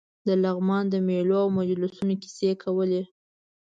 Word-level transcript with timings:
د 0.27 0.29
لغمان 0.43 0.83
د 0.89 0.95
مېلو 1.07 1.35
او 1.43 1.49
مجلسونو 1.57 2.13
کیسې 2.21 2.51
کولې. 2.63 3.01